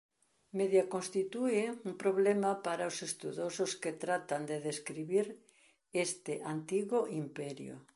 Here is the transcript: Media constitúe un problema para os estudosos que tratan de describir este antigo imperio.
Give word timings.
Media 0.59 0.83
constitúe 0.95 1.61
un 1.87 1.93
problema 2.03 2.51
para 2.65 2.89
os 2.91 2.97
estudosos 3.09 3.71
que 3.81 3.91
tratan 4.03 4.41
de 4.49 4.57
describir 4.69 5.25
este 6.05 6.33
antigo 6.53 6.99
imperio. 7.23 7.75